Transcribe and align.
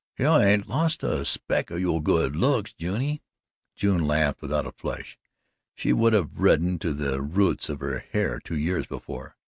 "You 0.17 0.25
haint 0.39 0.67
lost 0.67 1.03
a 1.03 1.23
spec 1.25 1.69
o' 1.69 1.75
yo' 1.75 1.99
good 1.99 2.35
looks, 2.35 2.73
Juny." 2.73 3.21
June 3.75 4.07
laughed 4.07 4.41
without 4.41 4.65
a 4.65 4.71
flush 4.71 5.15
she 5.75 5.93
would 5.93 6.13
have 6.13 6.39
reddened 6.39 6.81
to 6.81 6.91
the 6.93 7.21
roots 7.21 7.69
of 7.69 7.81
her 7.81 7.99
hair 7.99 8.39
two 8.39 8.57
years 8.57 8.87
before. 8.87 9.35